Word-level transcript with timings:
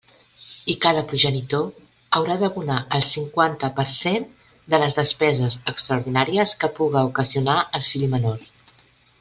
I 0.73 0.75
cada 0.85 1.01
progenitor 1.09 1.65
haurà 2.19 2.37
d'abonar 2.43 2.77
el 2.99 3.05
cinquanta 3.11 3.71
per 3.81 3.87
cent 3.97 4.27
de 4.75 4.81
les 4.85 4.99
despeses 5.01 5.59
extraordinàries 5.75 6.59
que 6.65 6.75
puga 6.81 7.07
ocasionar 7.15 7.63
el 7.81 7.89
fill 7.93 8.09
menor. 8.17 8.45